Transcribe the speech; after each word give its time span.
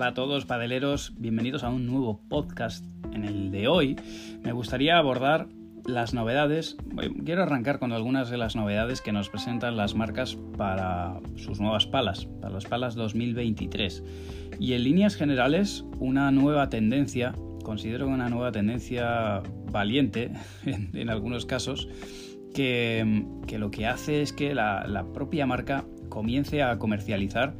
Hola 0.00 0.08
a 0.08 0.14
todos, 0.14 0.46
padeleros, 0.46 1.12
bienvenidos 1.18 1.62
a 1.62 1.68
un 1.68 1.84
nuevo 1.84 2.22
podcast. 2.26 2.86
En 3.12 3.22
el 3.26 3.50
de 3.50 3.68
hoy 3.68 3.96
me 4.42 4.52
gustaría 4.52 4.96
abordar 4.96 5.48
las 5.84 6.14
novedades. 6.14 6.78
Quiero 7.26 7.42
arrancar 7.42 7.78
con 7.78 7.92
algunas 7.92 8.30
de 8.30 8.38
las 8.38 8.56
novedades 8.56 9.02
que 9.02 9.12
nos 9.12 9.28
presentan 9.28 9.76
las 9.76 9.94
marcas 9.94 10.38
para 10.56 11.20
sus 11.36 11.60
nuevas 11.60 11.86
palas, 11.86 12.24
para 12.40 12.54
las 12.54 12.64
palas 12.64 12.94
2023. 12.94 14.02
Y 14.58 14.72
en 14.72 14.84
líneas 14.84 15.16
generales, 15.16 15.84
una 15.98 16.30
nueva 16.30 16.70
tendencia, 16.70 17.34
considero 17.62 18.08
una 18.08 18.30
nueva 18.30 18.52
tendencia 18.52 19.42
valiente 19.70 20.32
en, 20.64 21.10
algunos 21.10 21.44
casos, 21.44 21.90
que, 22.54 23.26
lo 23.58 23.70
que 23.70 23.86
hace 23.86 24.22
es 24.22 24.32
que 24.32 24.54
la 24.54 25.04
propia 25.12 25.44
marca 25.44 25.84
comience 26.08 26.62
a 26.62 26.78
comercializar 26.78 27.52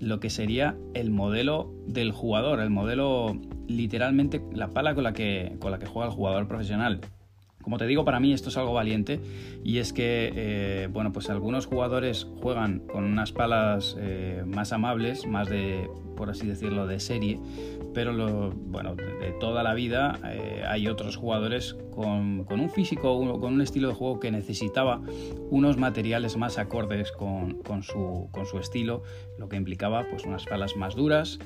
lo 0.00 0.20
que 0.20 0.30
sería 0.30 0.76
el 0.94 1.10
modelo 1.10 1.72
del 1.86 2.12
jugador, 2.12 2.60
el 2.60 2.70
modelo 2.70 3.38
literalmente 3.66 4.42
la 4.52 4.68
pala 4.68 4.94
con 4.94 5.04
la 5.04 5.12
que, 5.12 5.56
con 5.60 5.70
la 5.70 5.78
que 5.78 5.86
juega 5.86 6.08
el 6.08 6.14
jugador 6.14 6.48
profesional. 6.48 7.00
Como 7.68 7.76
te 7.76 7.86
digo, 7.86 8.02
para 8.02 8.18
mí 8.18 8.32
esto 8.32 8.48
es 8.48 8.56
algo 8.56 8.72
valiente 8.72 9.20
y 9.62 9.76
es 9.76 9.92
que, 9.92 10.32
eh, 10.34 10.88
bueno, 10.90 11.12
pues 11.12 11.28
algunos 11.28 11.66
jugadores 11.66 12.26
juegan 12.40 12.78
con 12.78 13.04
unas 13.04 13.32
palas 13.32 13.94
eh, 14.00 14.42
más 14.46 14.72
amables, 14.72 15.26
más 15.26 15.50
de, 15.50 15.86
por 16.16 16.30
así 16.30 16.46
decirlo, 16.46 16.86
de 16.86 16.98
serie, 16.98 17.38
pero 17.92 18.14
lo, 18.14 18.52
bueno, 18.52 18.94
de, 18.94 19.32
toda 19.38 19.62
la 19.62 19.74
vida 19.74 20.18
eh, 20.32 20.62
hay 20.66 20.88
otros 20.88 21.16
jugadores 21.16 21.76
con, 21.90 22.46
un 22.48 22.70
físico, 22.70 23.38
con 23.38 23.52
un 23.52 23.60
estilo 23.60 23.88
de 23.88 23.94
juego 23.94 24.18
que 24.18 24.30
necesitaba 24.30 25.02
unos 25.50 25.76
materiales 25.76 26.38
más 26.38 26.56
acordes 26.56 27.12
con, 27.12 27.82
su, 27.82 28.30
con 28.32 28.46
su 28.46 28.58
estilo, 28.58 29.02
lo 29.36 29.50
que 29.50 29.56
implicaba 29.56 30.06
pues 30.08 30.24
unas 30.24 30.46
palas 30.46 30.74
más 30.74 30.94
duras, 30.94 31.38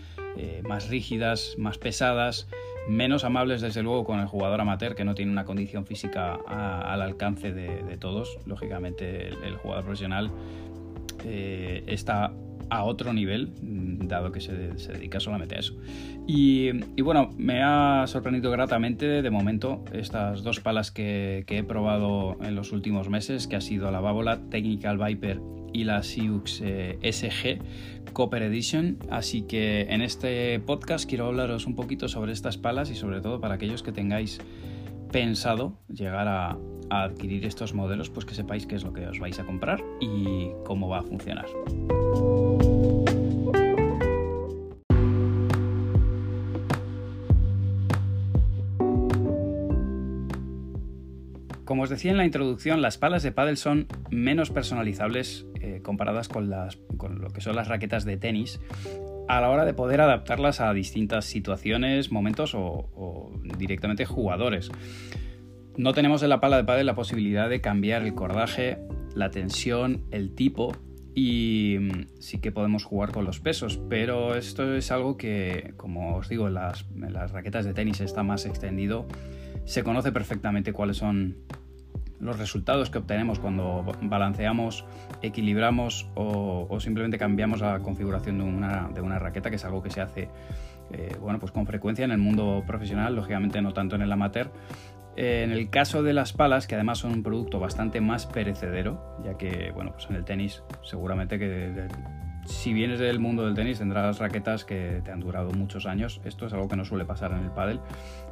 más 0.62 0.88
rígidas, 0.88 1.56
más 1.58 1.78
pesadas 1.78 2.46
menos 2.88 3.24
amables 3.24 3.60
desde 3.60 3.82
luego 3.82 4.04
con 4.04 4.20
el 4.20 4.26
jugador 4.26 4.60
amateur 4.60 4.94
que 4.94 5.04
no 5.04 5.14
tiene 5.14 5.32
una 5.32 5.44
condición 5.44 5.86
física 5.86 6.34
al 6.46 7.02
alcance 7.02 7.52
de, 7.52 7.96
todos. 7.98 8.38
Lógicamente 8.46 9.28
el, 9.28 9.56
jugador 9.56 9.84
profesional 9.84 10.30
eh, 11.24 11.84
está 11.86 12.32
a 12.70 12.84
otro 12.84 13.12
nivel, 13.12 13.52
mm, 13.60 14.06
dado 14.08 14.32
que 14.32 14.40
se, 14.40 14.52
dedica 14.54 15.20
solamente 15.20 15.56
a 15.56 15.58
eso. 15.58 15.74
Y, 16.26 16.70
bueno, 17.02 17.30
me 17.36 17.62
ha 17.62 18.04
sorprendido 18.06 18.50
gratamente 18.50 19.22
de 19.22 19.30
momento 19.30 19.84
estas 19.92 20.42
dos 20.42 20.60
palas 20.60 20.90
que, 20.90 21.44
que, 21.46 21.58
he 21.58 21.64
probado 21.64 22.38
en 22.42 22.54
los 22.54 22.72
últimos 22.72 23.08
meses, 23.08 23.46
que 23.46 23.56
ha 23.56 23.60
sido 23.60 23.90
la 23.90 24.00
Babola 24.00 24.38
Technical 24.48 24.98
Viper 24.98 25.40
y 25.72 25.84
la 25.84 26.02
Siux 26.02 26.60
eh, 26.62 26.98
SG 27.02 28.12
Copper 28.12 28.42
Edition. 28.42 28.98
Así 29.10 29.42
que 29.42 29.82
en 29.82 30.02
este 30.02 30.60
podcast 30.60 31.08
quiero 31.08 31.26
hablaros 31.26 31.66
un 31.66 31.74
poquito 31.74 32.08
sobre 32.08 32.32
estas 32.32 32.58
palas 32.58 32.90
y 32.90 32.94
sobre 32.94 33.20
todo 33.20 33.40
para 33.40 33.54
aquellos 33.54 33.82
que 33.82 33.92
tengáis 33.92 34.40
pensado 35.10 35.78
llegar 35.88 36.28
a, 36.28 36.58
a 36.90 37.02
adquirir 37.04 37.44
estos 37.44 37.74
modelos, 37.74 38.10
pues 38.10 38.24
que 38.26 38.34
sepáis 38.34 38.66
qué 38.66 38.74
es 38.74 38.84
lo 38.84 38.92
que 38.92 39.06
os 39.06 39.18
vais 39.18 39.38
a 39.38 39.44
comprar 39.44 39.82
y 40.00 40.48
cómo 40.64 40.88
va 40.88 41.00
a 41.00 41.02
funcionar. 41.02 41.46
Como 51.64 51.84
os 51.84 51.88
decía 51.88 52.10
en 52.10 52.18
la 52.18 52.26
introducción, 52.26 52.82
las 52.82 52.98
palas 52.98 53.22
de 53.22 53.32
pádel 53.32 53.56
son 53.56 53.86
menos 54.10 54.50
personalizables 54.50 55.46
comparadas 55.82 56.28
con, 56.28 56.50
las, 56.50 56.76
con 56.96 57.20
lo 57.20 57.30
que 57.30 57.40
son 57.40 57.56
las 57.56 57.68
raquetas 57.68 58.04
de 58.04 58.16
tenis 58.16 58.60
a 59.28 59.40
la 59.40 59.50
hora 59.50 59.64
de 59.64 59.74
poder 59.74 60.00
adaptarlas 60.00 60.60
a 60.60 60.72
distintas 60.72 61.24
situaciones, 61.24 62.10
momentos 62.12 62.54
o, 62.54 63.32
directamente 63.58 64.04
jugadores. 64.04 64.70
No 65.76 65.92
tenemos 65.94 66.22
en 66.22 66.28
la 66.28 66.40
pala 66.40 66.58
de 66.58 66.64
pádel 66.64 66.86
la 66.86 66.94
posibilidad 66.94 67.48
de 67.48 67.60
cambiar 67.60 68.02
el 68.02 68.14
cordaje, 68.14 68.78
la 69.14 69.30
tensión, 69.30 70.04
el 70.10 70.34
tipo 70.34 70.76
y 71.14 71.76
mm, 71.80 72.20
sí 72.20 72.38
que 72.38 72.52
podemos 72.52 72.84
jugar 72.84 73.12
con 73.12 73.24
los 73.24 73.40
pesos, 73.40 73.80
pero 73.88 74.34
esto 74.34 74.74
es 74.74 74.90
algo 74.90 75.16
que, 75.16 75.74
como 75.76 76.16
os 76.16 76.28
digo, 76.28 76.48
las, 76.48 76.86
en 76.94 77.12
las 77.12 77.32
raquetas 77.32 77.64
de 77.64 77.74
tenis 77.74 78.00
está 78.00 78.22
más 78.22 78.44
extendido. 78.44 79.06
Se 79.64 79.82
conoce 79.82 80.12
perfectamente 80.12 80.72
cuáles 80.72 80.96
son 80.98 81.36
los 82.22 82.38
resultados 82.38 82.88
que 82.88 82.98
obtenemos 82.98 83.40
cuando 83.40 83.84
balanceamos, 84.02 84.84
equilibramos 85.22 86.08
o, 86.14 86.78
simplemente 86.80 87.18
cambiamos 87.18 87.60
la 87.60 87.80
configuración 87.80 88.38
de 88.38 88.44
una, 88.44 88.88
de 88.94 89.00
una, 89.00 89.18
raqueta, 89.18 89.50
que 89.50 89.56
es 89.56 89.64
algo 89.64 89.82
que 89.82 89.90
se 89.90 90.00
hace 90.00 90.28
eh, 90.92 91.16
bueno, 91.20 91.40
pues 91.40 91.50
con 91.50 91.66
frecuencia 91.66 92.04
en 92.04 92.12
el 92.12 92.18
mundo 92.18 92.62
profesional, 92.66 93.16
lógicamente 93.16 93.60
no 93.60 93.72
tanto 93.72 93.96
en 93.96 94.02
el 94.02 94.12
amateur. 94.12 94.52
Eh, 95.16 95.42
en 95.44 95.50
el 95.50 95.68
caso 95.68 96.02
de 96.02 96.12
las 96.12 96.32
palas, 96.32 96.66
que 96.66 96.76
además 96.76 96.98
son 96.98 97.12
un 97.12 97.22
producto 97.22 97.58
bastante 97.58 98.00
más 98.00 98.26
perecedero, 98.26 99.18
ya 99.24 99.36
que 99.36 99.72
bueno, 99.72 99.92
pues 99.92 100.06
en 100.08 100.16
el 100.16 100.24
tenis 100.24 100.62
seguramente 100.82 101.38
que 101.40 101.88
si 102.44 102.72
vienes 102.72 102.98
del 102.98 103.20
mundo 103.20 103.44
del 103.44 103.54
tenis 103.54 103.78
tendrás 103.78 104.18
raquetas 104.18 104.64
que 104.64 105.00
te 105.04 105.12
han 105.12 105.20
durado 105.20 105.50
muchos 105.52 105.86
años. 105.86 106.20
Esto 106.24 106.46
es 106.46 106.52
algo 106.52 106.68
que 106.68 106.76
no 106.76 106.84
suele 106.84 107.04
pasar 107.04 107.32
en 107.32 107.38
el 107.38 107.50
pádel, 107.50 107.80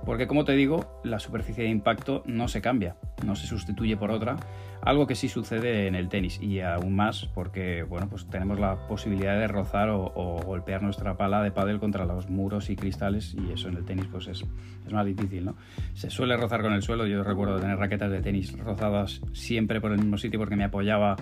porque 0.04 0.26
como 0.26 0.44
te 0.44 0.53
digo, 0.53 1.00
la 1.04 1.19
superficie 1.19 1.65
de 1.65 1.71
impacto 1.71 2.22
no 2.26 2.48
se 2.48 2.60
cambia, 2.60 2.97
no 3.25 3.37
se 3.37 3.47
sustituye 3.47 3.97
por 3.97 4.10
otra, 4.10 4.37
algo 4.82 5.06
que 5.06 5.15
sí 5.15 5.28
sucede 5.28 5.87
en 5.87 5.94
el 5.94 6.09
tenis 6.09 6.41
y 6.41 6.60
aún 6.60 6.97
más 6.97 7.26
porque 7.26 7.82
bueno, 7.82 8.09
pues 8.09 8.28
tenemos 8.28 8.59
la 8.59 8.87
posibilidad 8.88 9.38
de 9.38 9.47
rozar 9.47 9.91
o, 9.91 10.41
golpear 10.44 10.82
nuestra 10.82 11.16
pala 11.16 11.42
de 11.42 11.50
pádel 11.50 11.78
contra 11.78 12.04
los 12.04 12.28
muros 12.28 12.71
y 12.71 12.77
cristales 12.77 13.34
y 13.34 13.53
eso 13.53 13.69
en 13.69 13.77
el 13.77 13.84
tenis 13.84 14.06
pues 14.10 14.27
es, 14.27 14.44
es 14.87 14.92
más 14.92 15.06
difícil, 15.06 15.44
¿no? 15.44 15.56
Se 15.94 16.10
suele 16.10 16.37
rozar 16.37 16.62
con 16.62 16.72
el 16.72 16.82
suelo, 16.82 17.06
yo 17.06 17.22
recuerdo 17.22 17.60
tener 17.60 17.78
raquetas 17.78 18.10
de 18.10 18.22
tenis 18.22 18.59
rozadas 18.59 19.21
siempre 19.32 19.81
por 19.81 19.92
el 19.92 19.98
mismo 19.98 20.19
sitio 20.19 20.38
porque 20.38 20.56
me 20.56 20.65
apoyaba 20.65 21.16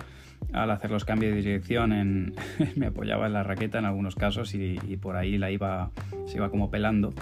al 0.53 0.71
hacer 0.71 0.91
los 0.91 1.05
cambios 1.05 1.33
de 1.33 1.41
dirección 1.41 2.33
me 2.75 2.87
apoyaba 2.87 3.27
en 3.27 3.33
la 3.33 3.43
raqueta 3.43 3.79
en 3.79 3.85
algunos 3.85 4.15
casos 4.15 4.53
y, 4.55 4.77
por 5.01 5.15
ahí 5.15 5.37
la 5.37 5.51
iba, 5.51 5.91
se 6.25 6.37
iba 6.37 6.49
como 6.49 6.71
pelando. 6.71 7.13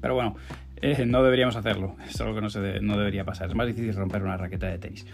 Pero 0.00 0.14
bueno, 0.14 0.36
eh, 0.80 1.04
no 1.06 1.22
deberíamos 1.22 1.56
hacerlo, 1.56 1.96
es 2.08 2.20
algo 2.20 2.34
que 2.34 2.80
no, 2.80 2.96
debería 2.96 3.24
pasar. 3.24 3.48
Es 3.48 3.54
más 3.54 3.66
difícil 3.66 3.94
romper 3.94 4.22
una 4.22 4.36
raqueta 4.36 4.68
de 4.68 4.78
tenis. 4.78 5.06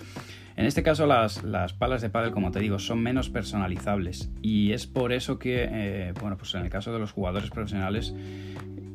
En 0.57 0.67
este 0.67 0.83
caso 0.83 1.07
las, 1.07 1.45
las 1.45 1.73
palas 1.73 2.03
de 2.03 2.11
pádel, 2.11 2.33
como 2.33 2.51
te 2.51 2.59
digo, 2.59 2.81
son 2.81 3.01
menos 3.01 3.31
personalizables 3.31 4.33
y 4.43 4.73
es 4.73 4.89
por 4.89 5.13
eso 5.13 5.39
que, 5.39 5.69
eh, 5.71 6.13
bueno, 6.21 6.37
pues 6.37 6.53
en 6.55 6.63
el 6.63 6.69
caso 6.69 6.93
de 6.93 6.99
los 6.99 7.13
jugadores 7.13 7.51
profesionales, 7.51 8.13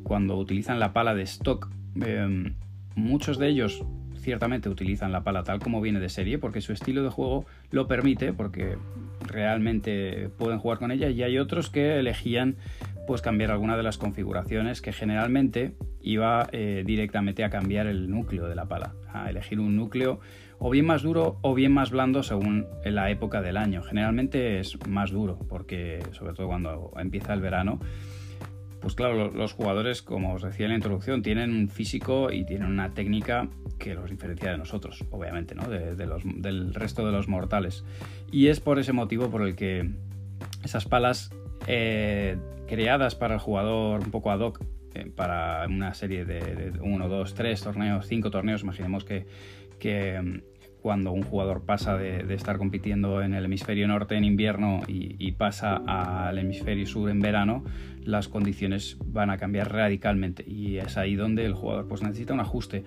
cuando 0.03 0.35
utilizan 0.37 0.79
la 0.79 0.91
pala 0.91 1.15
de 1.15 1.23
stock, 1.23 1.69
eh, 2.01 2.51
muchos 2.95 3.37
de 3.37 3.47
ellos 3.47 3.85
ciertamente 4.23 4.69
utilizan 4.69 5.11
la 5.11 5.23
pala 5.23 5.43
tal 5.43 5.59
como 5.59 5.81
viene 5.81 5.99
de 5.99 6.09
serie 6.09 6.39
porque 6.39 6.61
su 6.61 6.73
estilo 6.73 7.03
de 7.03 7.09
juego 7.09 7.45
lo 7.69 7.87
permite, 7.87 8.33
porque 8.33 8.77
realmente 9.27 10.29
pueden 10.37 10.59
jugar 10.59 10.79
con 10.79 10.91
ella 10.91 11.09
y 11.09 11.21
hay 11.21 11.37
otros 11.37 11.69
que 11.69 11.99
elegían 11.99 12.55
pues 13.05 13.21
cambiar 13.21 13.51
alguna 13.51 13.75
de 13.75 13.83
las 13.83 13.97
configuraciones 13.97 14.81
que 14.81 14.93
generalmente 14.93 15.75
iba 16.01 16.47
eh, 16.51 16.83
directamente 16.85 17.43
a 17.43 17.49
cambiar 17.49 17.87
el 17.87 18.09
núcleo 18.09 18.47
de 18.47 18.55
la 18.55 18.65
pala, 18.65 18.93
a 19.11 19.29
elegir 19.29 19.59
un 19.59 19.75
núcleo 19.75 20.19
o 20.59 20.69
bien 20.69 20.85
más 20.85 21.01
duro 21.01 21.37
o 21.41 21.53
bien 21.53 21.73
más 21.73 21.91
blando 21.91 22.23
según 22.23 22.65
la 22.85 23.09
época 23.09 23.41
del 23.41 23.57
año. 23.57 23.83
Generalmente 23.83 24.59
es 24.59 24.77
más 24.87 25.11
duro 25.11 25.37
porque 25.49 26.01
sobre 26.13 26.33
todo 26.33 26.47
cuando 26.47 26.93
empieza 26.97 27.33
el 27.33 27.41
verano 27.41 27.79
pues 28.83 28.95
claro, 28.95 29.31
los 29.31 29.53
jugadores, 29.53 30.01
como 30.01 30.33
os 30.33 30.41
decía 30.41 30.65
en 30.65 30.71
la 30.71 30.75
introducción, 30.75 31.21
tienen 31.21 31.51
un 31.51 31.69
físico 31.69 32.33
y 32.33 32.43
tienen 32.43 32.67
una 32.67 32.93
técnica 32.93 33.47
que 33.79 33.95
los 33.95 34.09
diferencia 34.09 34.51
de 34.51 34.57
nosotros, 34.57 35.05
obviamente, 35.09 35.55
¿no? 35.55 35.69
de, 35.69 36.05
los, 36.05 36.21
del 36.25 36.73
resto 36.73 37.05
de 37.05 37.13
los 37.13 37.29
mortales. 37.29 37.85
Y 38.29 38.47
es 38.47 38.59
por 38.59 38.79
ese 38.79 38.91
motivo 38.91 39.29
por 39.29 39.43
el 39.43 39.55
que 39.55 39.89
esas 40.65 40.83
palas 40.83 41.31
eh, 41.65 42.35
creadas 42.67 43.15
para 43.15 43.35
el 43.35 43.39
jugador 43.39 44.01
un 44.01 44.11
poco 44.11 44.31
ad 44.31 44.41
hoc, 44.41 44.61
eh, 44.95 45.09
para 45.15 45.65
una 45.67 45.93
serie 45.93 46.25
de, 46.25 46.73
uno, 46.81 47.07
dos, 47.07 47.35
tres 47.35 47.61
torneos, 47.61 48.05
cinco 48.05 48.31
torneos, 48.31 48.63
imaginemos 48.63 49.05
que 49.05 49.25
cuando 50.83 51.13
un 51.13 51.23
jugador 51.23 51.61
pasa 51.61 51.97
de, 51.97 52.31
estar 52.35 52.57
compitiendo 52.57 53.21
en 53.21 53.33
el 53.33 53.45
hemisferio 53.45 53.87
norte 53.87 54.15
en 54.15 54.25
invierno 54.25 54.81
y, 54.85 55.31
pasa 55.31 55.77
al 55.77 56.37
hemisferio 56.37 56.85
sur 56.85 57.09
en 57.09 57.21
verano, 57.21 57.63
las 58.03 58.27
condiciones 58.27 58.97
van 59.05 59.29
a 59.29 59.37
cambiar 59.37 59.71
radicalmente 59.71 60.43
y 60.45 60.77
es 60.77 60.97
ahí 60.97 61.15
donde 61.15 61.45
el 61.45 61.53
jugador 61.53 61.87
pues, 61.87 62.03
necesita 62.03 62.33
un 62.33 62.41
ajuste. 62.41 62.83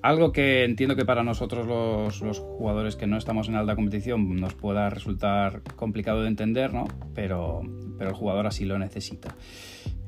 Algo 0.00 0.32
que 0.32 0.64
entiendo 0.64 0.96
que 0.96 1.04
para 1.04 1.22
nosotros 1.22 1.66
los, 1.66 2.38
jugadores 2.38 2.96
que 2.96 3.06
no 3.06 3.18
estamos 3.18 3.48
en 3.48 3.56
alta 3.56 3.76
competición 3.76 4.36
nos 4.36 4.54
pueda 4.54 4.88
resultar 4.88 5.60
complicado 5.76 6.22
de 6.22 6.28
entender, 6.28 6.72
¿no? 6.72 6.86
pero, 7.14 7.60
pero 7.98 8.08
el 8.08 8.16
jugador 8.16 8.46
así 8.46 8.64
lo 8.64 8.78
necesita. 8.78 9.36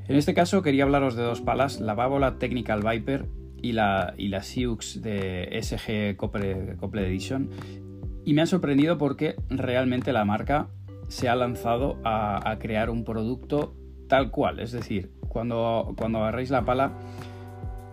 En 0.08 0.16
este 0.16 0.32
caso 0.32 0.62
quería 0.62 0.84
hablaros 0.84 1.16
de 1.16 1.22
dos 1.22 1.42
palas, 1.42 1.80
la 1.80 1.94
Babola 1.94 2.38
Technical 2.38 2.80
Viper 2.82 3.26
y 3.62 3.72
la, 3.72 4.14
y 4.16 4.32
Siux 4.40 5.00
de 5.02 5.58
SG 5.62 6.16
Couple, 6.16 7.06
Edition. 7.06 7.50
Y 8.24 8.34
me 8.34 8.42
han 8.42 8.46
sorprendido 8.46 8.98
porque 8.98 9.36
realmente 9.48 10.12
la 10.12 10.24
marca 10.24 10.68
se 11.08 11.28
ha 11.28 11.34
lanzado 11.34 11.98
a, 12.04 12.56
crear 12.60 12.90
un 12.90 13.04
producto 13.04 13.74
tal 14.08 14.30
cual, 14.30 14.60
es 14.60 14.72
decir, 14.72 15.12
cuando, 15.28 15.94
cuando 15.96 16.18
agarréis 16.18 16.50
la 16.50 16.64
pala, 16.64 16.92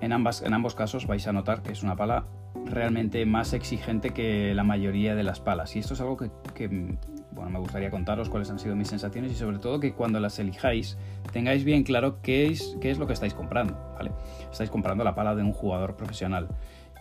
en, 0.02 0.12
ambas, 0.12 0.42
en 0.42 0.54
ambos 0.54 0.75
casos 0.75 1.08
vais 1.08 1.25
a 1.28 1.34
notar 1.34 1.64
que 1.64 1.72
es 1.72 1.84
una 1.84 1.96
pala 1.96 2.28
realmente 2.66 3.25
más 3.25 3.54
exigente 3.54 4.12
que 4.12 4.54
la 4.54 4.64
mayoría 4.64 5.16
de 5.16 5.24
las 5.24 5.40
palas. 5.40 5.75
Y 5.75 5.80
esto 5.80 5.94
es 5.94 6.02
algo 6.02 6.18
que, 6.18 6.98
bueno, 7.38 7.51
me 7.51 7.60
gustaría 7.60 7.89
contaros 7.89 8.30
cuáles 8.30 8.50
han 8.50 8.60
sido 8.60 8.75
mis 8.75 8.88
sensaciones 8.89 9.31
y 9.31 9.36
sobre 9.36 9.60
todo 9.60 9.80
que 9.80 9.94
cuando 9.94 10.19
las 10.19 10.39
elijáis 10.39 10.98
tengáis 11.31 11.63
bien 11.63 11.84
claro 11.84 12.22
qué 12.22 12.48
es, 12.48 12.75
qué 12.81 12.92
es 12.92 12.98
lo 12.98 13.07
que 13.07 13.13
estáis 13.13 13.34
comprando. 13.34 13.78
¿vale? 13.95 14.12
Estáis 14.51 14.69
comprando 14.69 15.04
la 15.04 15.16
pala 15.16 15.36
de 15.36 15.44
un 15.44 15.54
jugador 15.54 15.95
profesional. 15.95 16.50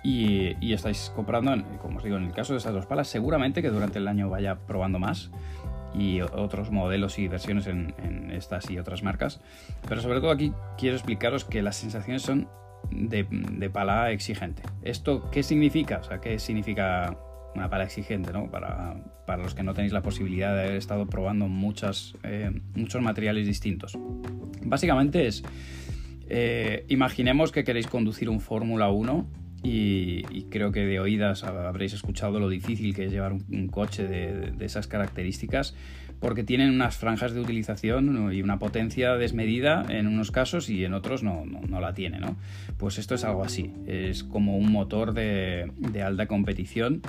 Y, 0.04 0.72
estáis 0.72 1.10
comprando, 1.16 1.52
como 1.82 1.98
os 1.98 2.04
digo, 2.04 2.16
en 2.16 2.24
el 2.24 2.32
caso 2.32 2.52
de 2.52 2.58
esas 2.58 2.72
dos 2.72 2.86
palas, 2.86 3.08
seguramente 3.08 3.60
que 3.60 3.70
durante 3.70 3.98
el 3.98 4.06
año 4.06 4.30
vaya 4.30 4.54
probando 4.54 5.00
más 5.00 5.30
y 5.94 6.20
otros 6.20 6.70
modelos 6.70 7.18
y 7.18 7.26
versiones 7.26 7.66
en, 7.66 8.30
estas 8.30 8.70
y 8.70 8.78
otras 8.78 9.02
marcas. 9.02 9.40
Pero 9.88 10.00
sobre 10.00 10.20
todo 10.20 10.30
aquí 10.30 10.52
quiero 10.78 10.94
explicaros 10.94 11.44
que 11.44 11.60
las 11.60 11.74
sensaciones 11.74 12.22
son 12.22 12.48
de, 12.90 13.70
pala 13.72 14.12
exigente. 14.12 14.62
¿Esto 14.82 15.28
qué 15.30 15.42
significa? 15.42 15.98
O 15.98 16.04
sea, 16.04 16.20
¿qué 16.20 16.38
significa 16.38 17.16
una 17.56 17.68
pala 17.68 17.84
exigente? 17.84 18.32
¿no? 18.32 18.50
Para, 18.50 18.96
los 19.38 19.54
que 19.54 19.62
no 19.62 19.74
tenéis 19.74 19.92
la 19.92 20.02
posibilidad 20.02 20.54
de 20.54 20.62
haber 20.62 20.76
estado 20.76 21.06
probando 21.06 21.48
muchas, 21.48 22.14
eh, 22.22 22.50
muchos 22.74 23.02
materiales 23.02 23.46
distintos. 23.46 23.98
Básicamente 24.62 25.26
es, 25.26 25.42
eh, 26.28 26.84
imaginemos 26.88 27.52
que 27.52 27.64
queréis 27.64 27.86
conducir 27.86 28.28
un 28.28 28.40
Fórmula 28.40 28.90
1 28.90 29.26
y, 29.62 30.22
creo 30.50 30.70
que 30.70 30.86
de 30.86 31.00
oídas 31.00 31.44
habréis 31.44 31.92
escuchado 31.92 32.38
lo 32.38 32.48
difícil 32.48 32.94
que 32.94 33.06
es 33.06 33.12
llevar 33.12 33.32
un, 33.32 33.68
coche 33.68 34.06
de, 34.06 34.64
esas 34.64 34.86
características 34.86 35.74
porque 36.20 36.44
tienen 36.44 36.70
unas 36.70 36.96
franjas 36.96 37.34
de 37.34 37.40
utilización 37.40 38.32
y 38.32 38.42
una 38.42 38.58
potencia 38.58 39.16
desmedida 39.16 39.84
en 39.88 40.06
unos 40.06 40.30
casos 40.30 40.70
y 40.70 40.84
en 40.84 40.94
otros 40.94 41.22
no, 41.22 41.44
la 41.80 41.94
tiene. 41.94 42.20
¿no? 42.20 42.36
Pues 42.78 42.98
esto 42.98 43.14
es 43.14 43.24
algo 43.24 43.44
así, 43.44 43.72
es 43.86 44.24
como 44.24 44.56
un 44.56 44.70
motor 44.72 45.12
de, 45.12 45.72
de 45.76 46.02
alta 46.02 46.26
competición 46.26 47.02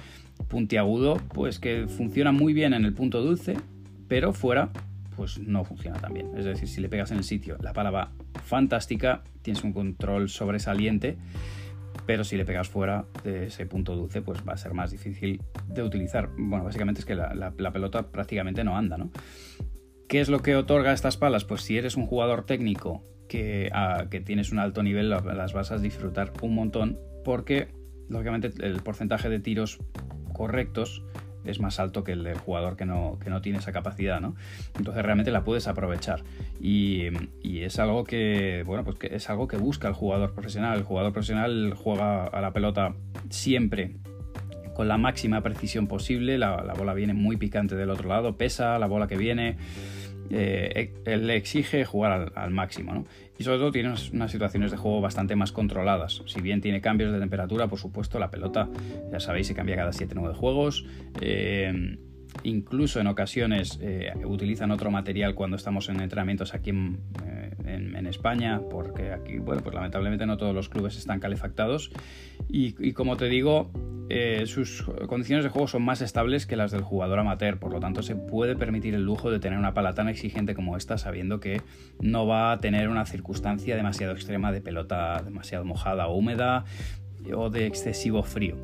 puntiagudo, 0.47 1.17
pues 1.33 1.59
que 1.59 1.88
funciona 1.88 2.31
muy 2.31 2.53
bien 2.53 2.73
en 2.73 2.85
el 2.85 2.94
punto 2.94 3.21
dulce, 3.21 3.57
pero 4.07 4.33
fuera 4.33 4.69
pues 5.15 5.39
no 5.39 5.63
funciona 5.63 5.97
tan 5.97 6.13
bien. 6.13 6.29
Es 6.38 6.45
decir, 6.45 6.67
si 6.67 6.79
le 6.79 6.89
pegas 6.89 7.09
en 7.09 7.17
el 7.17 7.23
sitio, 7.23 7.57
la 7.61 7.73
pala 7.73 7.89
va 7.89 8.11
fantástica, 8.44 9.23
tienes 9.41 9.63
un 9.63 9.73
control 9.73 10.29
sobresaliente 10.29 11.17
pero 12.05 12.23
si 12.23 12.38
le 12.38 12.45
pegas 12.45 12.69
fuera 12.69 13.05
de 13.23 13.47
ese 13.47 13.65
punto 13.65 13.95
dulce, 13.95 14.21
pues 14.21 14.39
va 14.47 14.53
a 14.53 14.57
ser 14.57 14.73
más 14.73 14.91
difícil 14.91 15.41
de 15.67 15.83
utilizar. 15.83 16.29
Bueno, 16.38 16.63
básicamente 16.63 17.01
es 17.01 17.05
que 17.05 17.15
la, 17.15 17.71
pelota 17.73 18.11
prácticamente 18.11 18.63
no 18.63 18.77
anda, 18.77 18.97
¿no? 18.97 19.11
¿Qué 20.07 20.21
es 20.21 20.29
lo 20.29 20.39
que 20.39 20.55
otorga 20.55 20.94
estas 20.94 21.17
palas? 21.17 21.44
Pues 21.44 21.61
si 21.61 21.77
eres 21.77 21.97
un 21.97 22.05
jugador 22.05 22.45
técnico 22.45 23.03
que, 23.27 23.69
que 24.09 24.21
tienes 24.21 24.51
un 24.53 24.59
alto 24.59 24.83
nivel, 24.83 25.09
las 25.09 25.53
vas 25.53 25.71
a 25.71 25.77
disfrutar 25.77 26.31
un 26.41 26.55
montón 26.55 26.97
porque, 27.25 27.67
lógicamente, 28.07 28.51
el 28.65 28.81
porcentaje 28.81 29.27
de 29.27 29.39
tiros 29.39 29.79
correctos 30.38 31.04
es 31.50 31.60
más 31.60 31.80
alto 31.80 32.04
que 32.04 32.12
el 32.12 32.24
del 32.24 32.38
jugador 32.38 32.75
que 32.75 32.86
no, 32.86 33.18
que 33.24 33.30
no 33.30 33.42
tiene 33.42 33.60
esa 33.60 33.72
capacidad, 33.72 34.19
¿no? 34.19 34.36
Entonces 34.78 35.04
realmente 35.04 35.31
la 35.31 35.44
puedes 35.44 35.68
aprovechar. 35.68 36.24
Y, 36.60 37.07
es 37.44 37.80
algo 37.80 38.04
que, 38.04 38.63
bueno, 38.66 38.84
pues 38.84 38.98
que 38.98 39.16
es 39.16 39.30
algo 39.30 39.48
que 39.48 39.57
busca 39.57 39.88
el 39.88 39.94
jugador 39.94 40.34
profesional. 40.34 40.78
El 40.78 40.84
jugador 40.84 41.12
profesional 41.12 41.74
juega 41.75 42.25
a 42.25 42.42
la 42.42 42.54
pelota 42.54 42.94
siempre 43.30 43.95
con 44.74 44.88
la 44.88 44.98
máxima 44.98 45.42
precisión 45.42 45.88
posible. 45.88 46.38
La, 46.38 46.63
la 46.63 46.74
bola 46.74 46.94
viene 46.94 47.13
muy 47.13 47.36
picante 47.38 47.75
del 47.75 47.90
otro 47.90 48.07
lado, 48.07 48.38
pesa 48.38 48.78
la 48.80 48.88
bola 48.88 49.07
que 49.07 49.18
viene. 49.18 49.57
Eh, 50.29 50.91
le 51.06 51.35
exige 51.35 51.85
jugar 51.85 52.31
al, 52.35 52.51
máximo, 52.51 52.94
¿no? 52.94 53.06
Y 53.38 53.44
sobre 53.44 53.59
todo 53.59 53.71
tiene 53.71 53.89
unas, 53.89 54.31
situaciones 54.31 54.71
de 54.71 54.77
juego 54.77 55.01
bastante 55.01 55.35
más 55.35 55.51
controladas. 55.51 56.24
Si 56.25 56.41
bien 56.41 56.62
tiene 56.62 56.81
cambios 56.81 57.12
de 57.12 57.19
temperatura, 57.19 57.68
por 57.68 57.79
supuesto, 57.79 58.19
la 58.19 58.29
pelota, 58.31 58.69
ya 59.12 59.19
sabéis, 59.19 59.47
se 59.47 59.56
cambia 59.56 59.75
cada 59.75 59.91
7-9 59.91 60.33
juegos. 60.33 60.85
Eh, 61.21 61.97
incluso 62.44 63.00
en 63.00 63.07
ocasiones 63.07 63.79
eh, 63.81 64.13
utilizan 64.25 64.71
otro 64.71 64.91
material 64.91 65.35
cuando 65.35 65.56
estamos 65.56 65.89
en 65.89 66.01
entrenamientos 66.01 66.53
aquí 66.53 66.71
en, 66.71 66.97
España, 68.07 68.62
porque 68.71 69.12
aquí, 69.12 69.38
bueno, 69.38 69.62
pues 69.62 69.75
lamentablemente 69.75 70.25
no 70.25 70.38
todos 70.38 70.56
los 70.56 70.69
clubes 70.69 70.97
están 70.97 71.19
calefactados. 71.19 71.91
Y 72.49 72.94
como 72.94 73.17
te 73.17 73.25
digo, 73.25 73.71
eh, 74.09 74.45
sus 74.45 74.83
condiciones 75.07 75.44
de 75.44 75.49
juego 75.49 75.67
son 75.67 75.83
más 75.83 76.01
estables 76.01 76.45
que 76.45 76.55
las 76.55 76.71
del 76.71 76.81
jugador 76.81 77.19
amateur, 77.19 77.59
por 77.59 77.73
lo 77.73 77.81
tanto 77.81 78.03
se 78.03 78.15
puede 78.15 78.55
permitir 78.55 78.95
el 78.95 79.03
lujo 79.03 79.29
de 79.29 79.39
tener 79.39 79.59
una 79.59 79.73
pala 79.73 79.95
tan 79.95 80.07
exigente 80.07 80.55
como 80.55 80.77
esta, 80.77 80.97
sabiendo 80.97 81.41
que 81.41 81.61
no 81.99 82.25
va 82.25 82.53
a 82.53 82.59
tener 82.59 82.88
una 82.88 83.05
circunstancia 83.05 83.75
demasiado 83.75 84.13
extrema 84.13 84.53
de 84.53 84.61
pelota 84.61 85.21
demasiado 85.23 85.65
mojada 85.65 86.07
o 86.07 86.15
húmeda 86.15 86.63
o 87.35 87.49
de 87.49 87.65
excesivo 87.65 88.23
frío. 88.23 88.55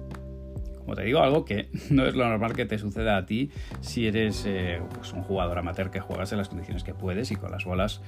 Como 0.84 0.96
te 0.96 1.04
digo, 1.04 1.20
algo 1.20 1.46
que 1.46 1.70
no 1.90 2.06
es 2.06 2.16
lo 2.16 2.28
normal 2.28 2.54
que 2.54 2.66
te 2.66 2.78
suceda 2.78 3.18
a 3.18 3.26
ti 3.26 3.52
si 3.82 4.08
eres 4.08 4.46
eh, 4.46 4.82
pues 4.94 5.14
un 5.14 5.24
jugador 5.24 5.58
amateur 5.58 5.92
que 5.92 6.00
juegas 6.00 6.32
en 6.32 6.38
las 6.38 6.50
condiciones 6.50 6.84
que 6.84 6.94
puedes 6.94 7.32
y 7.32 7.36
con 7.36 7.52
las 7.52 7.66
bolas, 7.66 8.02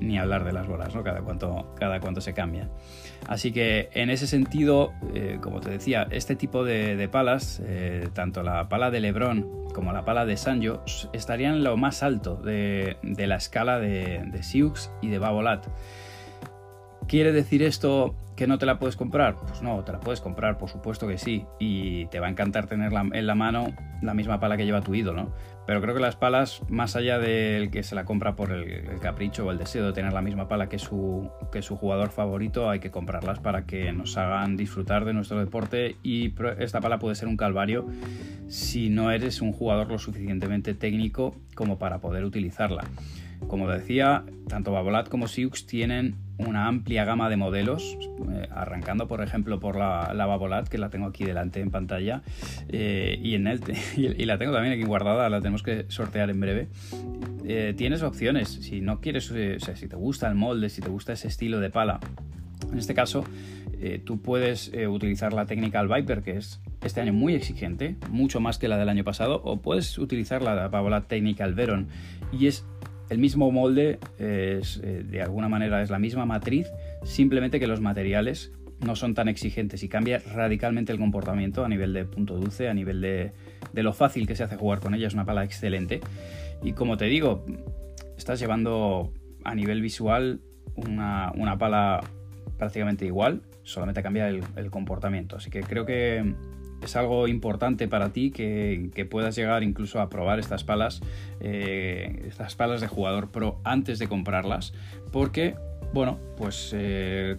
ni 0.00 0.18
hablar 0.18 0.44
de 0.44 0.52
las 0.52 0.66
bolas, 0.66 0.94
¿no? 0.94 1.02
Cada 1.02 1.22
cuanto, 1.22 1.74
cada 1.78 2.00
se 2.20 2.34
cambia. 2.34 2.68
Así 3.26 3.52
que 3.52 3.88
en 3.94 4.10
ese 4.10 4.26
sentido, 4.26 4.92
eh, 5.14 5.38
como 5.40 5.60
te 5.60 5.70
decía, 5.70 6.06
este 6.10 6.36
tipo 6.36 6.64
de, 6.64 7.08
palas, 7.10 7.62
eh, 7.64 8.08
tanto 8.12 8.42
la 8.42 8.68
pala 8.68 8.90
de 8.90 9.00
Lebron 9.00 9.64
como 9.74 9.92
la 9.92 10.04
pala 10.04 10.24
de 10.24 10.36
Sanjo, 10.36 10.82
estarían 11.12 11.54
en 11.54 11.64
lo 11.64 11.76
más 11.76 12.02
alto 12.02 12.36
de, 12.36 12.96
la 13.02 13.36
escala 13.36 13.80
de, 13.80 14.22
de 14.26 14.42
Siux 14.42 14.90
y 15.02 15.08
de 15.08 15.18
Babolat. 15.18 15.66
¿Quiere 17.06 17.32
decir 17.32 17.62
esto 17.62 18.14
que 18.36 18.46
no 18.46 18.58
te 18.58 18.66
la 18.66 18.78
puedes 18.78 18.96
comprar? 18.96 19.36
Pues 19.36 19.62
no, 19.62 19.84
te 19.84 19.92
la 19.92 20.00
puedes 20.00 20.20
comprar, 20.20 20.58
por 20.58 20.70
supuesto 20.70 21.06
que 21.06 21.18
sí. 21.18 21.44
Y 21.58 22.06
te 22.06 22.18
va 22.18 22.26
a 22.26 22.30
encantar 22.30 22.66
tener 22.66 22.92
en 22.92 23.26
la 23.26 23.34
mano 23.34 23.66
la 24.02 24.14
misma 24.14 24.40
pala 24.40 24.56
que 24.56 24.64
lleva 24.64 24.80
tu 24.80 24.94
ídolo. 24.94 25.32
Pero 25.66 25.80
creo 25.80 25.94
que 25.94 26.00
las 26.00 26.16
palas, 26.16 26.62
más 26.68 26.96
allá 26.96 27.18
del 27.18 27.70
que 27.70 27.82
se 27.82 27.94
la 27.94 28.04
compra 28.04 28.36
por 28.36 28.52
el, 28.52 28.98
capricho 29.00 29.46
o 29.46 29.50
el 29.50 29.58
deseo 29.58 29.86
de 29.86 29.92
tener 29.92 30.12
la 30.12 30.22
misma 30.22 30.48
pala 30.48 30.68
que 30.68 30.78
su, 30.78 31.30
que 31.52 31.62
su 31.62 31.76
jugador 31.76 32.10
favorito, 32.10 32.68
hay 32.70 32.80
que 32.80 32.90
comprarlas 32.90 33.40
para 33.40 33.64
que 33.64 33.92
nos 33.92 34.16
hagan 34.16 34.56
disfrutar 34.56 35.04
de 35.04 35.12
nuestro 35.12 35.38
deporte. 35.38 35.96
Y 36.02 36.34
esta 36.58 36.80
pala 36.80 36.98
puede 36.98 37.14
ser 37.14 37.28
un 37.28 37.36
calvario 37.36 37.86
si 38.48 38.88
no 38.88 39.10
eres 39.10 39.40
un 39.40 39.52
jugador 39.52 39.88
lo 39.88 39.98
suficientemente 39.98 40.74
técnico 40.74 41.34
como 41.54 41.78
para 41.78 41.98
poder 41.98 42.24
utilizarla. 42.24 42.84
Como 43.48 43.68
decía, 43.68 44.24
tanto 44.48 44.72
Babolat 44.72 45.08
como 45.08 45.28
Siux 45.28 45.66
tienen 45.66 46.16
una 46.38 46.66
amplia 46.66 47.04
gama 47.04 47.28
de 47.28 47.36
modelos, 47.36 47.96
eh, 48.32 48.48
arrancando 48.50 49.06
por 49.06 49.22
ejemplo 49.22 49.60
por 49.60 49.76
la, 49.76 50.12
la, 50.14 50.26
Babolat, 50.26 50.68
que 50.68 50.78
la 50.78 50.90
tengo 50.90 51.06
aquí 51.06 51.24
delante 51.24 51.60
en 51.60 51.70
pantalla, 51.70 52.22
eh, 52.68 53.18
y, 53.22 53.34
en 53.34 53.46
el, 53.46 53.60
y, 53.96 54.24
la 54.24 54.38
tengo 54.38 54.52
también 54.52 54.74
aquí 54.74 54.84
guardada, 54.84 55.28
la 55.28 55.40
tenemos 55.40 55.62
que 55.62 55.86
sortear 55.88 56.30
en 56.30 56.40
breve. 56.40 56.68
Eh, 57.46 57.74
tienes 57.76 58.02
opciones, 58.02 58.48
si 58.48 58.80
no 58.80 59.00
quieres, 59.00 59.30
o 59.30 59.60
sea, 59.60 59.76
si 59.76 59.86
te 59.86 59.96
gusta 59.96 60.28
el 60.28 60.34
molde, 60.34 60.70
si 60.70 60.80
te 60.80 60.88
gusta 60.88 61.12
ese 61.12 61.28
estilo 61.28 61.60
de 61.60 61.70
pala, 61.70 62.00
en 62.72 62.78
este 62.78 62.94
caso, 62.94 63.24
tú 64.04 64.22
puedes 64.22 64.72
utilizar 64.88 65.34
la 65.34 65.44
técnica 65.44 65.78
al 65.78 65.88
Viper, 65.88 66.22
que 66.22 66.38
es 66.38 66.62
este 66.82 67.02
año 67.02 67.12
muy 67.12 67.34
exigente, 67.34 67.96
mucho 68.08 68.40
más 68.40 68.56
que 68.56 68.66
la 68.66 68.78
del 68.78 68.88
año 68.88 69.04
pasado, 69.04 69.42
o 69.44 69.60
puedes 69.60 69.98
utilizar 69.98 70.42
la 70.42 70.68
Babolat 70.68 71.06
Technical 71.06 71.54
Veron, 71.54 71.88
y 72.32 72.46
es 72.46 72.64
el 73.10 73.18
mismo 73.18 73.50
molde, 73.50 73.98
es, 74.18 74.80
eh, 74.82 75.04
de 75.04 75.22
alguna 75.22 75.48
manera 75.48 75.82
es 75.82 75.90
la 75.90 75.98
misma 75.98 76.26
matriz, 76.26 76.68
simplemente 77.04 77.60
que 77.60 77.66
los 77.66 77.80
materiales 77.80 78.52
no 78.80 78.96
son 78.96 79.14
tan 79.14 79.28
exigentes 79.28 79.82
y 79.82 79.88
cambia 79.88 80.18
radicalmente 80.18 80.92
el 80.92 80.98
comportamiento 80.98 81.64
a 81.64 81.68
nivel 81.68 81.92
de 81.92 82.04
punto 82.04 82.36
dulce, 82.36 82.68
a 82.68 82.74
nivel 82.74 83.00
de, 83.00 83.32
lo 83.74 83.92
fácil 83.92 84.26
que 84.26 84.36
se 84.36 84.44
hace 84.44 84.56
jugar 84.56 84.80
con 84.80 84.94
ella, 84.94 85.06
es 85.06 85.14
una 85.14 85.24
pala 85.24 85.44
excelente. 85.44 86.00
Y 86.62 86.72
como 86.72 86.96
te 86.96 87.06
digo, 87.06 87.44
estás 88.16 88.40
llevando 88.40 89.12
a 89.44 89.54
nivel 89.54 89.80
visual 89.80 90.40
una, 90.74 91.56
pala 91.58 92.00
prácticamente 92.58 93.06
igual, 93.06 93.42
solamente 93.62 94.02
cambia 94.02 94.28
el 94.28 94.70
comportamiento. 94.70 95.36
Así 95.36 95.50
que 95.50 95.60
creo 95.60 95.86
que 95.86 96.34
es 96.84 96.96
algo 96.96 97.28
importante 97.28 97.88
para 97.88 98.12
ti 98.12 98.30
que, 98.30 99.06
puedas 99.10 99.36
llegar 99.36 99.62
incluso 99.62 100.00
a 100.00 100.08
probar 100.08 100.38
estas 100.38 100.64
palas, 100.64 101.00
eh, 101.40 102.24
estas 102.26 102.54
palas 102.54 102.80
de 102.80 102.88
jugador 102.88 103.30
pro 103.30 103.60
antes 103.64 103.98
de 103.98 104.08
comprarlas, 104.08 104.72
porque, 105.12 105.56
bueno, 105.92 106.18
pues 106.36 106.70
eh, 106.74 107.36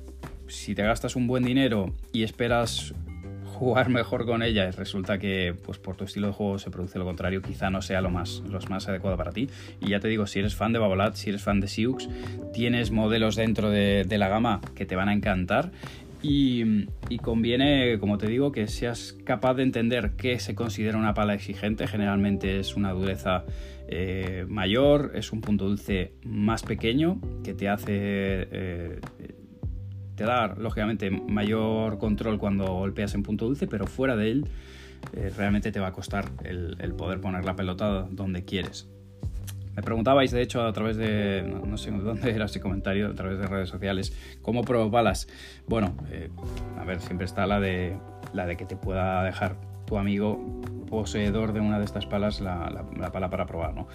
si 0.47 0.75
te 0.75 0.83
gastas 0.83 1.15
un 1.15 1.27
buen 1.27 1.43
dinero 1.43 1.93
y 2.11 2.23
esperas 2.23 2.93
jugar 3.55 3.89
mejor 3.89 4.25
con 4.25 4.43
ella 4.43 4.67
y 4.67 4.71
resulta 4.71 5.17
que 5.17 5.55
pues 5.65 5.79
por 5.79 5.95
tu 5.95 6.03
estilo 6.03 6.27
de 6.27 6.33
juego 6.33 6.59
se 6.59 6.69
produce 6.69 6.99
lo 6.99 7.05
contrario, 7.05 7.41
quizá 7.41 7.69
no 7.69 7.81
sea 7.81 8.01
lo 8.01 8.09
más, 8.09 8.43
más 8.69 8.87
adecuado 8.89 9.15
para 9.17 9.31
ti. 9.31 9.49
Y 9.79 9.89
ya 9.89 9.99
te 9.99 10.09
digo, 10.09 10.27
si 10.27 10.39
eres 10.39 10.55
fan 10.55 10.73
de 10.73 10.79
Babolat, 10.79 11.15
si 11.15 11.29
eres 11.29 11.41
fan 11.41 11.61
de 11.61 11.67
Siux, 11.67 12.09
tienes 12.53 12.91
modelos 12.91 13.35
dentro 13.35 13.69
de, 13.69 14.03
de 14.03 14.17
la 14.17 14.27
gama 14.27 14.59
que 14.75 14.85
te 14.85 14.95
van 14.95 15.07
a 15.07 15.13
encantar 15.13 15.71
Y, 16.27 17.19
conviene, 17.21 17.99
como 17.99 18.17
te 18.17 18.27
digo, 18.27 18.51
que 18.51 18.67
seas 18.67 19.15
capaz 19.23 19.53
de 19.53 19.63
entender 19.63 20.13
qué 20.17 20.39
se 20.39 20.55
considera 20.55 20.97
una 20.97 21.13
pala 21.13 21.35
exigente. 21.35 21.85
Generalmente 21.85 22.59
es 22.59 22.75
una 22.75 22.93
dureza 22.93 23.45
eh, 23.87 24.45
mayor, 24.47 25.11
es 25.13 25.31
un 25.31 25.41
punto 25.41 25.67
dulce 25.67 26.13
más 26.23 26.63
pequeño 26.63 27.19
que 27.43 27.53
te 27.53 27.69
hace... 27.69 27.93
Eh, 27.93 28.99
te 30.15 30.23
da, 30.23 30.55
lógicamente, 30.55 31.11
mayor 31.11 31.99
control 31.99 32.39
cuando 32.39 32.65
golpeas 32.73 33.13
en 33.13 33.21
punto 33.21 33.45
dulce, 33.45 33.67
pero 33.67 33.85
fuera 33.85 34.15
de 34.15 34.31
él 34.31 34.47
eh, 35.13 35.29
realmente 35.37 35.71
te 35.71 35.79
va 35.79 35.87
a 35.87 35.93
costar 35.93 36.31
el, 36.43 36.93
poder 36.97 37.21
poner 37.21 37.45
la 37.45 37.55
pelota 37.55 38.07
donde 38.09 38.45
quieres. 38.45 38.89
Me 39.75 39.83
preguntabais, 39.83 40.31
de 40.31 40.41
hecho, 40.41 40.61
a 40.63 40.73
través 40.73 40.97
de, 40.97 41.43
no, 41.43 41.77
sé 41.77 41.91
dónde 41.91 42.31
era 42.35 42.45
ese 42.45 42.59
comentario, 42.59 43.07
a 43.07 43.13
través 43.13 43.39
de 43.39 43.47
redes 43.47 43.69
sociales, 43.69 44.13
¿cómo 44.41 44.63
pruebo 44.63 44.89
balas? 44.89 45.27
Bueno, 45.67 45.95
a 46.79 46.83
ver, 46.85 47.01
siempre 47.01 47.25
está 47.25 47.45
la 47.45 47.59
de, 47.59 47.97
la 48.33 48.45
de 48.45 48.55
que 48.55 48.65
te 48.65 48.75
pueda 48.75 49.23
dejar 49.23 49.57
tu 49.85 49.97
amigo 49.97 50.61
poseedor 50.89 51.51
de 51.51 51.59
una 51.59 51.79
de 51.79 51.85
estas 51.85 52.05
palas 52.05 52.41
la, 52.41 52.85
pala 53.11 53.29
para 53.29 53.45
probar, 53.45 53.73
¿no? 53.73 53.87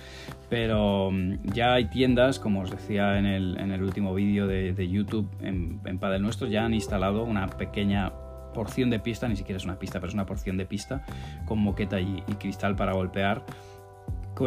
Pero 0.49 1.11
mm, 1.11 1.53
ya 1.53 1.75
hay 1.75 1.87
tiendas, 1.87 2.39
como 2.39 2.61
os 2.61 2.71
decía 2.71 3.19
en 3.19 3.27
el, 3.27 3.83
último 3.83 4.15
vídeo 4.15 4.47
de, 4.47 4.89
YouTube, 4.89 5.29
en, 5.41 5.81
en 5.85 5.99
Padel 5.99 6.23
Nuestro, 6.23 6.47
ya 6.47 6.65
han 6.65 6.75
instalado 6.75 7.25
una 7.25 7.49
pequeña 7.49 8.13
porción 8.53 8.91
de 8.91 8.99
pista, 8.99 9.29
ni 9.29 9.37
siquiera 9.37 9.57
es 9.57 9.65
una 9.65 9.79
pista, 9.79 10.01
pero 10.01 10.09
es 10.09 10.15
una 10.15 10.27
porción 10.27 10.57
de 10.57 10.67
pista 10.67 11.03
con 11.47 11.59
moqueta 11.59 12.01
y, 12.01 12.23
cristal 12.39 12.77
para 12.77 12.93
golpear. 12.93 13.45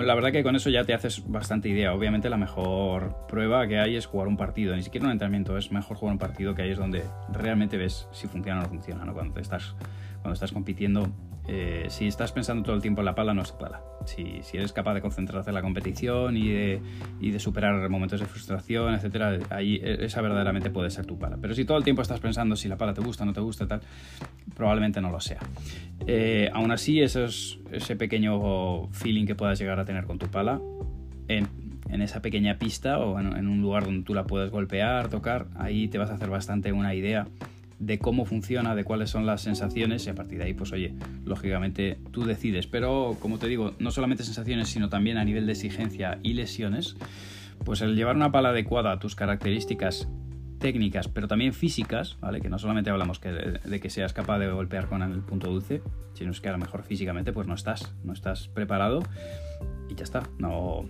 La 0.01 0.15
verdad 0.15 0.31
que 0.31 0.41
con 0.41 0.55
eso 0.55 0.71
ya 0.71 0.83
te 0.85 0.93
haces 0.93 1.23
bastante 1.29 1.69
idea. 1.69 1.93
Obviamente 1.93 2.29
la 2.29 2.37
mejor 2.37 3.15
prueba 3.27 3.67
que 3.67 3.77
hay 3.77 3.95
es 3.95 4.07
jugar 4.07 4.27
un 4.27 4.37
partido, 4.37 4.75
ni 4.75 4.81
siquiera 4.81 5.05
un 5.05 5.11
entrenamiento, 5.11 5.55
es 5.57 5.71
mejor 5.71 5.97
jugar 5.97 6.13
un 6.13 6.19
partido 6.19 6.55
que 6.55 6.63
ahí 6.63 6.71
es 6.71 6.79
donde 6.79 7.03
realmente 7.31 7.77
ves 7.77 8.07
si 8.11 8.27
funciona 8.27 8.59
o 8.59 8.63
no 8.63 8.69
funciona, 8.69 9.05
¿no? 9.05 9.13
Cuando 9.13 9.39
estás, 9.39 9.75
cuando 10.21 10.33
estás 10.33 10.51
compitiendo 10.51 11.07
eh, 11.47 11.87
si 11.89 12.07
estás 12.07 12.31
pensando 12.31 12.63
todo 12.63 12.75
el 12.75 12.81
tiempo 12.81 13.01
en 13.01 13.05
la 13.05 13.15
pala, 13.15 13.33
no 13.33 13.41
es 13.41 13.51
pala. 13.51 13.81
Si, 14.05 14.41
eres 14.53 14.71
capaz 14.71 14.93
de 14.93 15.01
concentrarte 15.01 15.49
en 15.49 15.53
la 15.55 15.61
competición 15.61 16.37
y 16.37 16.49
de, 16.49 17.39
superar 17.39 17.89
momentos 17.89 18.19
de 18.21 18.25
frustración, 18.25 18.93
etcétera, 18.93 19.39
ahí 19.49 19.75
e, 19.83 20.05
esa 20.05 20.21
verdaderamente 20.21 20.69
puede 20.69 20.89
ser 20.89 21.05
tu 21.05 21.19
pala. 21.19 21.37
Pero 21.41 21.53
si 21.53 21.65
todo 21.65 21.77
el 21.77 21.83
tiempo 21.83 22.01
estás 22.01 22.21
pensando 22.21 22.55
si 22.55 22.69
la 22.69 22.77
pala 22.77 22.93
te 22.93 23.01
gusta, 23.01 23.25
no 23.25 23.33
te 23.33 23.41
gusta, 23.41 23.67
tal, 23.67 23.81
probablemente 24.55 25.01
no 25.01 25.11
lo 25.11 25.19
sea. 25.19 25.39
Eh, 26.07 26.49
aún 26.53 26.71
así, 26.71 27.01
ese 27.01 27.95
pequeño 27.97 28.87
feeling 28.91 29.25
que 29.25 29.35
puedas 29.35 29.59
llegar 29.59 29.79
a 29.79 29.85
tener 29.85 30.05
con 30.05 30.19
tu 30.19 30.27
pala, 30.27 30.61
en, 31.27 31.47
esa 31.89 32.21
pequeña 32.21 32.57
pista 32.57 32.97
o 32.99 33.19
en, 33.19 33.37
en 33.37 33.47
un 33.47 33.61
lugar 33.61 33.85
donde 33.85 34.03
tú 34.03 34.13
la 34.15 34.23
puedes 34.23 34.49
golpear, 34.49 35.09
tocar, 35.09 35.47
ahí 35.55 35.87
te 35.87 35.97
vas 35.99 36.09
a 36.09 36.15
hacer 36.15 36.29
bastante 36.29 36.71
una 36.71 36.95
idea 36.95 37.27
de 37.79 37.99
cómo 37.99 38.25
funciona, 38.25 38.75
de 38.75 38.83
cuáles 38.83 39.09
son 39.09 39.25
las 39.25 39.41
sensaciones 39.41 40.05
y 40.05 40.09
a 40.09 40.15
partir 40.15 40.37
de 40.39 40.45
ahí, 40.45 40.53
pues 40.53 40.71
oye, 40.71 40.93
lógicamente 41.25 41.99
tú 42.11 42.25
decides. 42.25 42.67
Pero 42.67 43.17
como 43.19 43.39
te 43.39 43.47
digo, 43.47 43.73
no 43.79 43.91
solamente 43.91 44.23
sensaciones, 44.23 44.69
sino 44.69 44.89
también 44.89 45.17
a 45.17 45.25
nivel 45.25 45.45
de 45.45 45.53
exigencia 45.53 46.19
y 46.23 46.33
lesiones, 46.33 46.95
pues 47.65 47.81
el 47.81 47.95
llevar 47.95 48.15
una 48.15 48.31
pala 48.31 48.49
adecuada 48.49 48.91
a 48.91 48.99
tus 48.99 49.15
características 49.15 50.07
técnicas, 50.59 51.09
pero 51.09 51.27
también 51.27 51.53
físicas, 51.53 52.17
¿vale? 52.21 52.39
Que 52.39 52.49
no 52.49 52.57
solamente 52.57 52.89
hablamos 52.89 53.19
de, 53.19 53.79
que 53.81 53.89
seas 53.89 54.13
capaz 54.13 54.39
de 54.39 54.47
golpear 54.49 54.87
con 54.87 55.01
el 55.01 55.19
punto 55.19 55.49
dulce, 55.49 55.81
sino 56.13 56.31
es 56.31 56.39
que 56.39 56.47
a 56.47 56.53
lo 56.53 56.57
mejor 56.57 56.83
físicamente 56.83 57.33
pues 57.33 57.47
no 57.47 57.53
estás, 57.53 57.93
no 58.05 58.13
estás 58.13 58.47
preparado 58.47 59.03
y 59.89 59.95
ya 59.95 60.05
está, 60.05 60.23
no, 60.37 60.85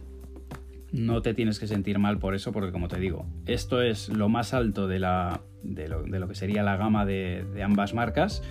no 0.94 1.24
te 1.24 1.34
tienes 1.34 1.60
que 1.60 1.68
sentir 1.68 1.98
mal 1.98 2.20
por 2.20 2.36
eso, 2.36 2.52
porque 2.52 2.72
como 2.72 2.88
te 2.88 3.00
digo, 3.00 3.26
esto 3.48 3.82
es 3.82 4.10
lo 4.10 4.30
más 4.30 4.54
alto 4.54 4.88
de, 4.88 5.00
la, 5.00 5.42
de, 5.64 5.88
lo, 5.88 6.28
que 6.28 6.36
sería 6.36 6.62
la 6.62 6.78
gama 6.78 7.04
de, 7.04 7.44
ambas 7.64 7.94
marcas 7.96 8.44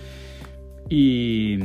y, 0.89 1.57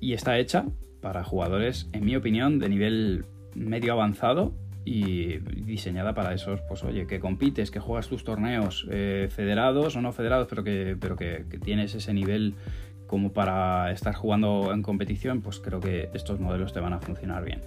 está 0.00 0.38
hecha 0.38 0.64
para 1.00 1.22
jugadores, 1.22 1.88
en 1.92 2.04
mi 2.06 2.16
opinión, 2.16 2.58
de 2.58 2.68
nivel 2.70 3.26
medio 3.54 3.92
avanzado 3.92 4.54
y 4.86 5.38
diseñada 5.38 6.14
para 6.14 6.32
esos, 6.32 6.60
pues 6.62 6.82
oye, 6.82 7.06
que 7.06 7.20
compites, 7.20 7.70
que 7.70 7.78
juegas 7.78 8.08
tus 8.08 8.24
torneos 8.24 8.86
eh, 8.90 9.28
federados 9.30 9.96
o 9.96 10.00
no 10.00 10.12
federados, 10.12 10.46
pero 10.48 10.64
que, 10.64 10.96
pero 10.98 11.16
que, 11.16 11.44
que 11.50 11.58
tienes 11.58 11.94
ese 11.94 12.14
nivel 12.14 12.54
como 13.06 13.32
para 13.32 13.92
estar 13.92 14.14
jugando 14.14 14.72
en 14.72 14.82
competición, 14.82 15.42
pues 15.42 15.60
creo 15.60 15.80
que 15.80 16.08
estos 16.14 16.40
modelos 16.40 16.72
te 16.72 16.80
van 16.80 16.94
a 16.94 17.00
funcionar 17.00 17.44
bien. 17.44 17.60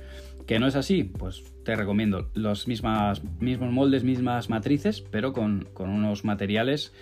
¿Que 0.48 0.60
no 0.60 0.68
es 0.68 0.78
así? 0.78 1.04
Pues 1.04 1.44
te 1.66 1.76
recomiendo 1.76 2.30
los 2.34 2.70
mismas, 2.70 3.22
mismos 3.42 3.70
moldes, 3.74 4.06
mismas 4.06 4.50
matrices, 4.50 5.02
pero 5.02 5.34
con, 5.34 5.68
unos 5.78 6.24
materiales 6.24 6.94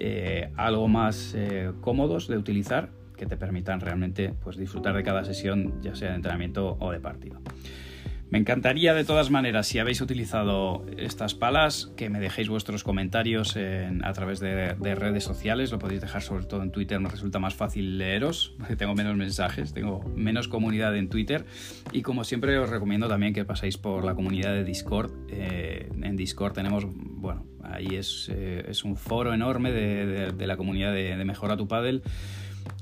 eh, 0.00 0.50
algo 0.56 0.88
más 0.88 1.32
eh, 1.36 1.70
cómodos 1.80 2.26
de 2.26 2.36
utilizar 2.36 2.90
que 3.16 3.26
te 3.26 3.36
permitan 3.36 3.80
realmente 3.80 4.34
pues, 4.42 4.56
disfrutar 4.56 4.96
de 4.96 5.04
cada 5.04 5.24
sesión, 5.24 5.80
ya 5.80 5.94
sea 5.94 6.10
de 6.10 6.16
entrenamiento 6.16 6.76
o 6.80 6.90
de 6.90 6.98
partido. 6.98 7.40
Me 8.30 8.36
encantaría 8.36 8.92
de 8.92 9.04
todas 9.04 9.30
maneras, 9.30 9.66
si 9.66 9.78
habéis 9.78 10.02
utilizado 10.02 10.84
estas 10.98 11.34
palas, 11.34 11.90
que 11.96 12.10
me 12.10 12.20
dejéis 12.20 12.50
vuestros 12.50 12.84
comentarios 12.84 13.56
a 13.56 14.12
través 14.12 14.38
de, 14.38 14.74
redes 14.74 15.24
sociales. 15.24 15.72
Lo 15.72 15.78
podéis 15.78 16.02
dejar 16.02 16.20
sobre 16.20 16.44
todo 16.44 16.62
en 16.62 16.70
Twitter, 16.70 17.00
me 17.00 17.08
resulta 17.08 17.38
más 17.38 17.54
fácil 17.54 17.96
leeros, 17.96 18.54
porque 18.58 18.76
tengo 18.76 18.94
menos 18.94 19.16
mensajes, 19.16 19.72
tengo 19.72 20.04
menos 20.14 20.46
comunidad 20.46 20.94
en 20.96 21.08
Twitter. 21.08 21.46
Y 21.90 22.02
como 22.02 22.22
siempre 22.22 22.58
os 22.58 22.68
recomiendo 22.68 23.08
también 23.08 23.32
que 23.32 23.46
paséis 23.46 23.78
por 23.78 24.04
la 24.04 24.14
comunidad 24.14 24.52
de 24.52 24.62
Discord. 24.62 25.10
Eh, 25.30 25.88
en 26.02 26.16
Discord 26.16 26.52
tenemos, 26.52 26.84
bueno, 26.86 27.46
ahí 27.62 27.96
es, 27.96 28.30
eh, 28.30 28.70
un 28.84 28.96
foro 28.96 29.32
enorme 29.32 29.72
de, 29.72 30.46
la 30.46 30.56
comunidad 30.58 30.92
de, 30.92 31.16
Mejora 31.24 31.56
tu 31.56 31.66
Paddle. 31.66 32.02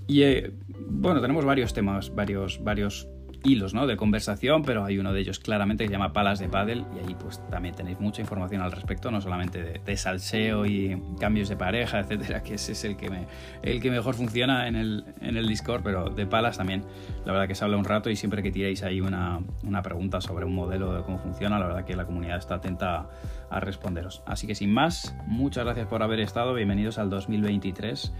Y 0.08 0.22
eh, 0.22 0.52
bueno, 0.88 1.20
tenemos 1.20 1.44
varios 1.44 1.72
temas, 1.72 2.12
varios, 2.12 2.62
varios 2.64 3.08
hilos 3.46 3.72
de 3.72 3.96
conversación, 3.96 4.62
pero 4.62 4.84
hay 4.84 4.98
uno 4.98 5.12
de 5.12 5.20
ellos 5.20 5.38
claramente 5.38 5.84
que 5.84 5.88
se 5.88 5.92
llama 5.92 6.12
Palas 6.12 6.38
de 6.38 6.48
Paddle 6.48 6.84
y 6.96 7.06
ahí 7.06 7.16
pues 7.18 7.40
también 7.50 7.74
tenéis 7.74 8.00
mucha 8.00 8.20
información 8.20 8.62
al 8.62 8.72
respecto, 8.72 9.10
no 9.10 9.20
solamente 9.20 9.62
de, 9.62 9.96
salseo 9.96 10.66
y 10.66 11.00
cambios 11.20 11.48
de 11.48 11.56
pareja, 11.56 12.00
etcétera, 12.00 12.42
que 12.42 12.54
ese 12.54 12.72
es 12.72 12.84
el 12.84 12.96
que, 12.96 13.10
me, 13.10 13.26
el 13.62 13.80
que 13.80 13.90
mejor 13.90 14.14
funciona 14.14 14.66
en 14.66 14.76
el, 14.76 15.04
en 15.20 15.36
el 15.36 15.46
Discord, 15.46 15.82
pero 15.82 16.10
de 16.10 16.26
palas 16.26 16.56
también, 16.58 16.84
la 17.24 17.32
verdad 17.32 17.48
que 17.48 17.54
se 17.54 17.64
habla 17.64 17.76
un 17.76 17.84
rato 17.84 18.10
y 18.10 18.16
siempre 18.16 18.42
que 18.42 18.50
tiréis 18.50 18.82
ahí 18.82 19.00
una, 19.00 19.40
una 19.62 19.82
pregunta 19.82 20.20
sobre 20.20 20.44
un 20.44 20.54
modelo 20.54 20.92
de 20.94 21.02
cómo 21.02 21.18
funciona, 21.18 21.58
la 21.58 21.66
verdad 21.66 21.84
que 21.84 21.94
la 21.94 22.06
comunidad 22.06 22.38
está 22.38 22.56
atenta 22.56 23.08
a 23.50 23.60
responderos. 23.60 24.22
Así 24.26 24.46
que 24.46 24.54
sin 24.54 24.72
más, 24.72 25.14
muchas 25.26 25.64
gracias 25.64 25.86
por 25.86 26.02
haber 26.02 26.20
estado, 26.20 26.54
bienvenidos 26.54 26.98
al 26.98 27.10
2023 27.10 28.12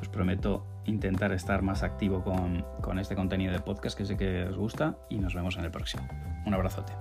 os 0.00 0.08
prometo 0.08 0.66
intentar 0.84 1.32
estar 1.32 1.62
más 1.62 1.82
activo 1.82 2.22
con, 2.22 2.64
con 2.80 2.98
este 2.98 3.14
contenido 3.14 3.52
de 3.52 3.60
podcast 3.60 3.96
que 3.96 4.04
sé 4.04 4.16
que 4.16 4.44
os 4.44 4.56
gusta 4.56 4.96
y 5.08 5.18
nos 5.18 5.34
vemos 5.34 5.56
en 5.56 5.64
el 5.64 5.70
próximo. 5.70 6.06
Un 6.46 6.54
abrazote. 6.54 6.92